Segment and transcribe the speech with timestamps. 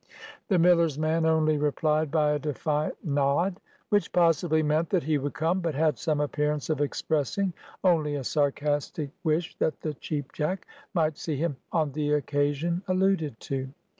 [0.47, 3.59] The miller's man only replied by a defiant nod,
[3.89, 8.23] which possibly meant that he would come, but had some appearance of expressing only a
[8.23, 13.69] sarcastic wish that the Cheap Jack might see him on the occasion alluded to.